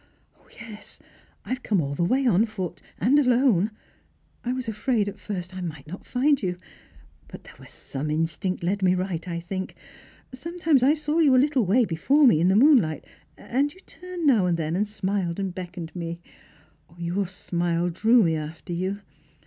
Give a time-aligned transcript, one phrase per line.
[0.59, 0.99] "Yes;
[1.45, 3.69] I have come all the way on toot, and alone.
[4.43, 6.57] I was afraid at first that I might not find you;
[7.27, 9.75] but there was some instinct led me right, I think.
[10.33, 13.05] Sometimes I saw you a little way before me in the moonlight,
[13.37, 14.73] and you turned, "ow and then.
[14.85, 15.37] Strangers and Filgrms.
[15.37, 16.19] 835 and smiled and beckoned to me.
[17.15, 19.01] Your smile drew me after you.